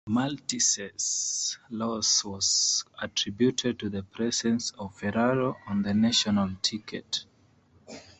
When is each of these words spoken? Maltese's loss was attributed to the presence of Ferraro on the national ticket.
Maltese's 0.07 1.59
loss 1.69 2.23
was 2.25 2.83
attributed 2.99 3.77
to 3.77 3.87
the 3.87 4.01
presence 4.01 4.71
of 4.71 4.97
Ferraro 4.97 5.55
on 5.67 5.83
the 5.83 5.93
national 5.93 6.49
ticket. 6.63 7.23